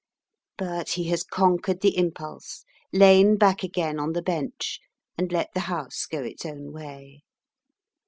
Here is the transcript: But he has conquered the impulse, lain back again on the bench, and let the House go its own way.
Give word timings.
But 0.57 0.93
he 0.93 1.09
has 1.09 1.23
conquered 1.23 1.81
the 1.81 1.95
impulse, 1.95 2.65
lain 2.91 3.37
back 3.37 3.61
again 3.61 3.99
on 3.99 4.13
the 4.13 4.23
bench, 4.23 4.79
and 5.15 5.31
let 5.31 5.53
the 5.53 5.59
House 5.69 6.07
go 6.07 6.23
its 6.23 6.43
own 6.43 6.71
way. 6.73 7.21